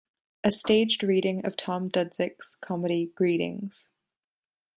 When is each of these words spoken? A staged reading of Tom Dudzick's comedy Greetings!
A 0.43 0.49
staged 0.49 1.03
reading 1.03 1.45
of 1.45 1.55
Tom 1.55 1.87
Dudzick's 1.87 2.55
comedy 2.59 3.11
Greetings! 3.13 3.91